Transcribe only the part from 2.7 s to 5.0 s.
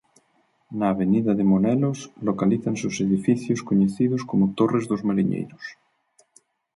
os edificios coñecidos como Torres